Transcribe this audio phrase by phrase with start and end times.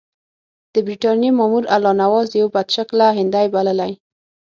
[0.73, 3.93] د برټانیې مامور الله نواز یو بدشکله هندی بللی.